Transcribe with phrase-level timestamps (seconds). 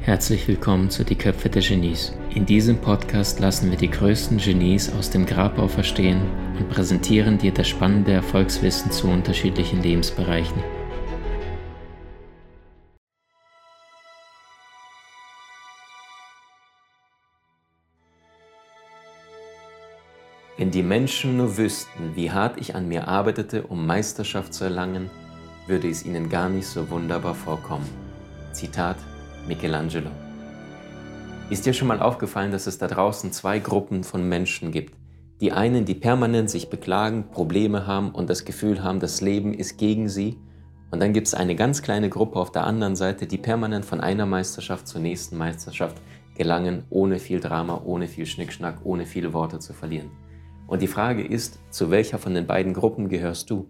[0.00, 2.12] Herzlich willkommen zu Die Köpfe der Genies.
[2.34, 6.22] In diesem Podcast lassen wir die größten Genies aus dem Grabau verstehen
[6.58, 10.60] und präsentieren dir das spannende Erfolgswissen zu unterschiedlichen Lebensbereichen.
[20.64, 25.10] Wenn die Menschen nur wüssten, wie hart ich an mir arbeitete, um Meisterschaft zu erlangen,
[25.66, 27.86] würde es ihnen gar nicht so wunderbar vorkommen.
[28.52, 28.96] Zitat
[29.46, 30.08] Michelangelo.
[31.50, 34.94] Ist dir schon mal aufgefallen, dass es da draußen zwei Gruppen von Menschen gibt?
[35.42, 39.76] Die einen, die permanent sich beklagen, Probleme haben und das Gefühl haben, das Leben ist
[39.76, 40.38] gegen sie.
[40.90, 44.00] Und dann gibt es eine ganz kleine Gruppe auf der anderen Seite, die permanent von
[44.00, 46.00] einer Meisterschaft zur nächsten Meisterschaft
[46.38, 50.10] gelangen, ohne viel Drama, ohne viel Schnickschnack, ohne viele Worte zu verlieren.
[50.66, 53.68] Und die Frage ist, zu welcher von den beiden Gruppen gehörst du?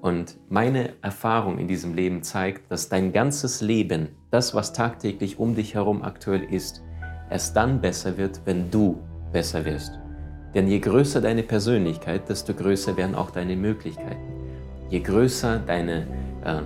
[0.00, 5.54] Und meine Erfahrung in diesem Leben zeigt, dass dein ganzes Leben, das, was tagtäglich um
[5.54, 6.82] dich herum aktuell ist,
[7.30, 8.98] erst dann besser wird, wenn du
[9.32, 9.98] besser wirst.
[10.54, 14.20] Denn je größer deine Persönlichkeit, desto größer werden auch deine Möglichkeiten.
[14.90, 16.06] Je größer deine
[16.44, 16.60] äh,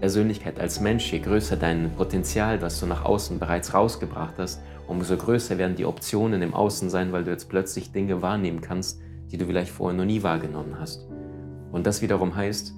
[0.00, 5.16] Persönlichkeit als Mensch, je größer dein Potenzial, das du nach außen bereits rausgebracht hast, umso
[5.16, 9.00] größer werden die Optionen im Außen sein, weil du jetzt plötzlich Dinge wahrnehmen kannst,
[9.30, 11.06] die du vielleicht vorher noch nie wahrgenommen hast.
[11.70, 12.74] Und das wiederum heißt,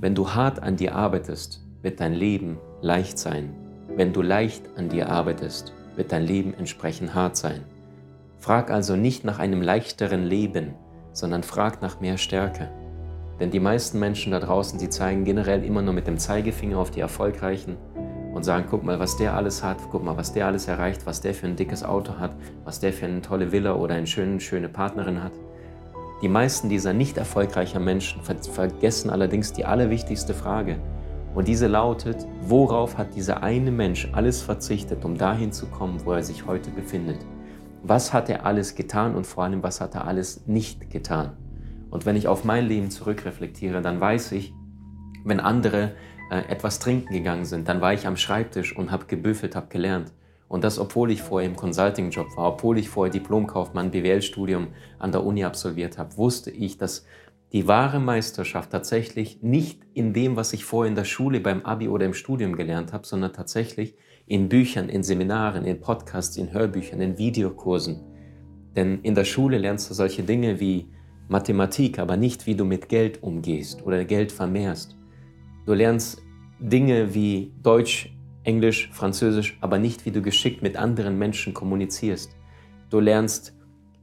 [0.00, 3.54] wenn du hart an dir arbeitest, wird dein Leben leicht sein.
[3.94, 7.64] Wenn du leicht an dir arbeitest, wird dein Leben entsprechend hart sein.
[8.38, 10.74] Frag also nicht nach einem leichteren Leben,
[11.12, 12.70] sondern frag nach mehr Stärke.
[13.38, 16.90] Denn die meisten Menschen da draußen, die zeigen generell immer nur mit dem Zeigefinger auf
[16.90, 17.76] die Erfolgreichen
[18.32, 21.20] und sagen, guck mal, was der alles hat, guck mal, was der alles erreicht, was
[21.20, 22.32] der für ein dickes Auto hat,
[22.64, 25.32] was der für eine tolle Villa oder eine schöne, schöne Partnerin hat.
[26.22, 30.78] Die meisten dieser nicht erfolgreichen Menschen vergessen allerdings die allerwichtigste Frage.
[31.34, 36.12] Und diese lautet, worauf hat dieser eine Mensch alles verzichtet, um dahin zu kommen, wo
[36.12, 37.18] er sich heute befindet?
[37.82, 41.32] Was hat er alles getan und vor allem, was hat er alles nicht getan?
[41.90, 44.54] Und wenn ich auf mein Leben zurückreflektiere, dann weiß ich,
[45.24, 45.92] wenn andere
[46.32, 50.12] äh, etwas trinken gegangen sind, dann war ich am Schreibtisch und habe gebüffelt, habe gelernt.
[50.48, 55.24] Und das, obwohl ich vorher im Consulting-Job war, obwohl ich vorher Diplomkaufmann, BWL-Studium an der
[55.26, 57.04] Uni absolviert habe, wusste ich, dass
[57.52, 61.88] die wahre Meisterschaft tatsächlich nicht in dem, was ich vorher in der Schule, beim Abi
[61.88, 63.94] oder im Studium gelernt habe, sondern tatsächlich
[64.24, 68.00] in Büchern, in Seminaren, in Podcasts, in Hörbüchern, in Videokursen.
[68.74, 70.88] Denn in der Schule lernst du solche Dinge wie
[71.28, 74.96] Mathematik, aber nicht, wie du mit Geld umgehst oder Geld vermehrst.
[75.66, 76.21] Du lernst
[76.62, 78.08] Dinge wie Deutsch,
[78.44, 82.36] Englisch, Französisch, aber nicht, wie du geschickt mit anderen Menschen kommunizierst.
[82.88, 83.52] Du lernst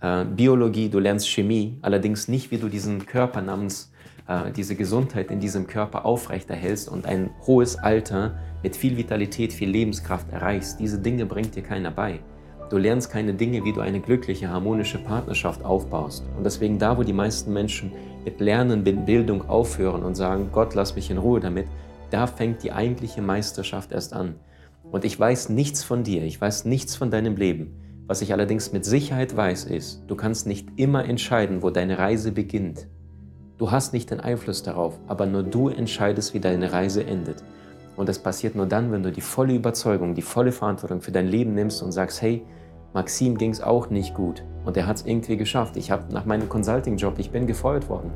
[0.00, 3.90] äh, Biologie, du lernst Chemie, allerdings nicht, wie du diesen Körper namens,
[4.28, 9.70] äh, diese Gesundheit in diesem Körper aufrechterhältst und ein hohes Alter mit viel Vitalität, viel
[9.70, 10.78] Lebenskraft erreichst.
[10.78, 12.20] Diese Dinge bringt dir keiner bei.
[12.68, 16.24] Du lernst keine Dinge, wie du eine glückliche, harmonische Partnerschaft aufbaust.
[16.36, 17.92] Und deswegen da, wo die meisten Menschen
[18.24, 21.66] mit Lernen, mit Bildung aufhören und sagen, Gott, lass mich in Ruhe damit,
[22.12, 24.34] da fängt die eigentliche Meisterschaft erst an.
[24.82, 27.78] Und ich weiß nichts von dir, ich weiß nichts von deinem Leben.
[28.06, 32.32] Was ich allerdings mit Sicherheit weiß, ist, du kannst nicht immer entscheiden, wo deine Reise
[32.32, 32.88] beginnt.
[33.56, 37.42] Du hast nicht den Einfluss darauf, aber nur du entscheidest, wie deine Reise endet.
[37.96, 41.28] Und das passiert nur dann, wenn du die volle Überzeugung, die volle Verantwortung für dein
[41.28, 42.42] Leben nimmst und sagst, hey,
[42.92, 45.76] Maxim ging es auch nicht gut und er hat es irgendwie geschafft.
[45.76, 48.10] Ich habe nach meinem Consulting-Job, ich bin gefeuert worden.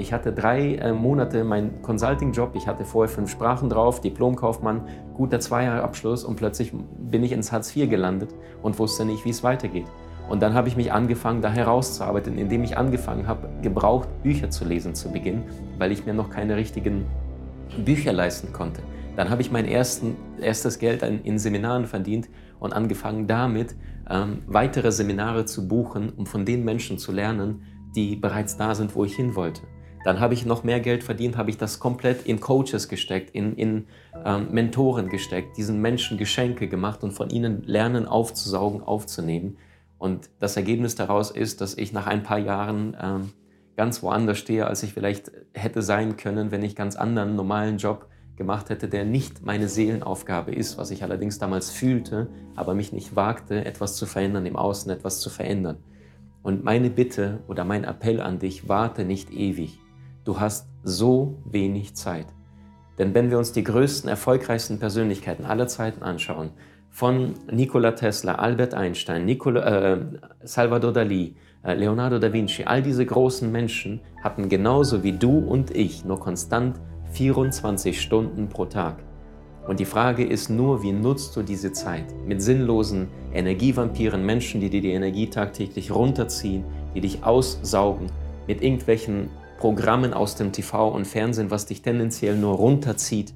[0.00, 5.40] Ich hatte drei äh, Monate meinen Consulting-Job, ich hatte vorher fünf Sprachen drauf, Diplomkaufmann, guter
[5.40, 8.30] Zweijahreabschluss und plötzlich bin ich ins Hartz IV gelandet
[8.62, 9.84] und wusste nicht, wie es weitergeht.
[10.30, 14.64] Und dann habe ich mich angefangen, da herauszuarbeiten, indem ich angefangen habe, gebraucht Bücher zu
[14.64, 15.42] lesen zu Beginn,
[15.76, 17.04] weil ich mir noch keine richtigen
[17.84, 18.80] Bücher leisten konnte.
[19.16, 23.76] Dann habe ich mein ersten, erstes Geld in, in Seminaren verdient und angefangen damit,
[24.08, 28.94] ähm, weitere Seminare zu buchen, um von den Menschen zu lernen, die bereits da sind,
[28.94, 29.60] wo ich hin wollte.
[30.04, 33.54] Dann habe ich noch mehr Geld verdient, habe ich das komplett in Coaches gesteckt, in,
[33.54, 33.86] in
[34.24, 39.58] ähm, Mentoren gesteckt, diesen Menschen Geschenke gemacht und von ihnen lernen aufzusaugen, aufzunehmen.
[39.98, 43.32] Und das Ergebnis daraus ist, dass ich nach ein paar Jahren ähm,
[43.76, 48.08] ganz woanders stehe, als ich vielleicht hätte sein können, wenn ich ganz anderen normalen Job
[48.36, 53.14] gemacht hätte, der nicht meine Seelenaufgabe ist, was ich allerdings damals fühlte, aber mich nicht
[53.14, 55.76] wagte, etwas zu verändern, im Außen etwas zu verändern.
[56.42, 59.78] Und meine Bitte oder mein Appell an dich, warte nicht ewig.
[60.30, 62.26] Du hast so wenig Zeit.
[63.00, 66.50] Denn wenn wir uns die größten, erfolgreichsten Persönlichkeiten aller Zeiten anschauen,
[66.88, 69.98] von Nikola Tesla, Albert Einstein, Nicola, äh,
[70.44, 71.34] Salvador Dali,
[71.64, 76.20] äh, Leonardo da Vinci, all diese großen Menschen hatten genauso wie du und ich nur
[76.20, 76.78] konstant
[77.10, 79.02] 24 Stunden pro Tag.
[79.66, 82.04] Und die Frage ist nur, wie nutzt du diese Zeit?
[82.24, 86.62] Mit sinnlosen Energievampiren, Menschen, die dir die Energie tagtäglich runterziehen,
[86.94, 88.12] die dich aussaugen,
[88.46, 89.28] mit irgendwelchen
[89.60, 93.32] Programmen aus dem TV und Fernsehen, was dich tendenziell nur runterzieht.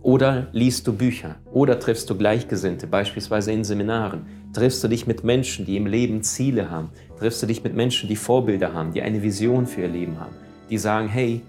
[0.00, 4.26] Oder liest du Bücher oder triffst du Gleichgesinnte, beispielsweise in Seminaren.
[4.52, 6.90] Triffst du dich mit Menschen, die im Leben Ziele haben.
[7.18, 10.36] Triffst du dich mit Menschen, die Vorbilder haben, die eine Vision für ihr Leben haben.
[10.70, 11.42] Die sagen, hey,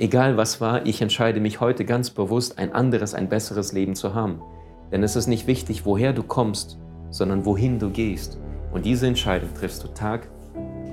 [0.00, 4.14] Egal was war, ich entscheide mich heute ganz bewusst, ein anderes, ein besseres Leben zu
[4.14, 4.40] haben.
[4.90, 6.78] Denn es ist nicht wichtig, woher du kommst,
[7.10, 8.38] sondern wohin du gehst.
[8.72, 10.26] Und diese Entscheidung triffst du Tag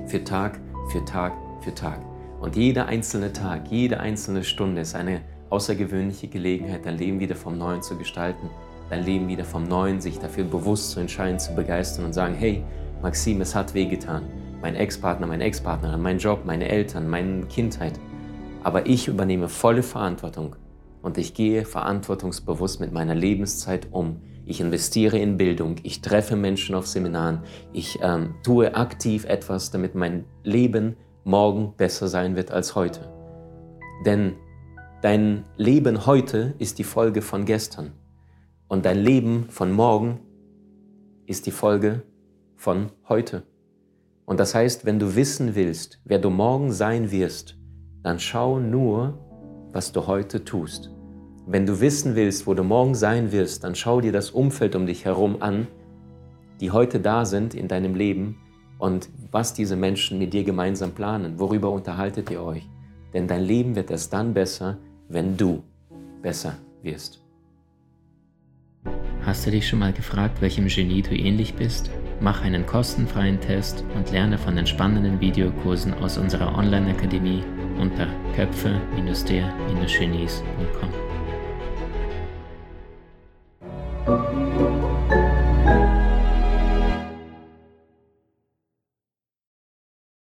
[0.08, 0.60] für Tag
[0.92, 1.32] für Tag
[1.62, 2.02] für Tag.
[2.40, 7.58] Und jeder einzelne Tag, jede einzelne Stunde ist eine außergewöhnliche Gelegenheit, dein Leben wieder vom
[7.58, 8.48] Neuen zu gestalten,
[8.90, 12.62] dein Leben wieder vom Neuen, sich dafür bewusst zu entscheiden, zu begeistern und sagen, hey,
[13.02, 14.22] Maxim, es hat wehgetan.
[14.60, 17.98] Mein Ex-Partner, meine Ex-Partnerin, mein Job, meine Eltern, meine Kindheit,
[18.62, 20.56] aber ich übernehme volle Verantwortung
[21.02, 24.20] und ich gehe verantwortungsbewusst mit meiner Lebenszeit um.
[24.44, 27.42] Ich investiere in Bildung, ich treffe Menschen auf Seminaren,
[27.72, 30.96] ich ähm, tue aktiv etwas, damit mein Leben
[31.28, 33.12] morgen besser sein wird als heute.
[34.06, 34.36] Denn
[35.02, 37.92] dein Leben heute ist die Folge von gestern
[38.66, 40.20] und dein Leben von morgen
[41.26, 42.02] ist die Folge
[42.56, 43.42] von heute.
[44.24, 47.58] Und das heißt, wenn du wissen willst, wer du morgen sein wirst,
[48.02, 49.18] dann schau nur,
[49.72, 50.90] was du heute tust.
[51.46, 54.86] Wenn du wissen willst, wo du morgen sein wirst, dann schau dir das Umfeld um
[54.86, 55.66] dich herum an,
[56.60, 58.38] die heute da sind in deinem Leben
[58.78, 61.38] und was diese Menschen mit dir gemeinsam planen.
[61.38, 62.66] Worüber unterhaltet ihr euch?
[63.12, 64.76] Denn dein Leben wird erst dann besser,
[65.08, 65.62] wenn du
[66.22, 67.20] besser wirst.
[69.22, 71.90] Hast du dich schon mal gefragt, welchem Genie du ähnlich bist?
[72.20, 77.44] Mach einen kostenfreien Test und lerne von den spannenden Videokursen aus unserer Online-Akademie
[77.78, 81.07] unter köpfe-der-genies.com.